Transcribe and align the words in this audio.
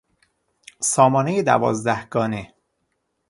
سامانهی 0.81 1.43
دوازدهگانه 1.43 2.53